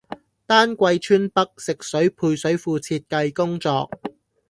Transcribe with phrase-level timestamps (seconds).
[0.47, 3.87] 丹桂村北食水配水庫設計工作